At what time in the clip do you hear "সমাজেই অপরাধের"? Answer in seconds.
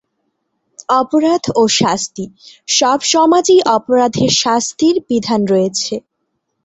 3.13-4.31